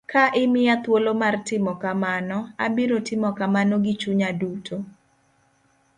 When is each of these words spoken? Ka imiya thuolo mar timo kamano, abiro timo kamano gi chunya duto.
Ka 0.11 0.23
imiya 0.43 0.75
thuolo 0.83 1.11
mar 1.21 1.35
timo 1.47 1.73
kamano, 1.83 2.37
abiro 2.65 2.97
timo 3.07 3.29
kamano 3.37 3.75
gi 3.85 3.93
chunya 4.01 4.29
duto. 4.39 4.77